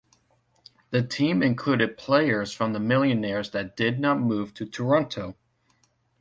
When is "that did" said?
3.51-3.99